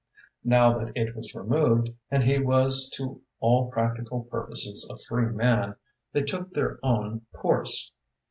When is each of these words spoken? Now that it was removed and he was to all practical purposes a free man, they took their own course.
Now 0.43 0.79
that 0.79 0.97
it 0.97 1.15
was 1.15 1.35
removed 1.35 1.91
and 2.09 2.23
he 2.23 2.39
was 2.39 2.89
to 2.95 3.21
all 3.39 3.69
practical 3.69 4.23
purposes 4.23 4.89
a 4.89 4.97
free 4.97 5.27
man, 5.31 5.75
they 6.11 6.23
took 6.23 6.49
their 6.55 6.79
own 6.81 7.27
course. 7.33 7.91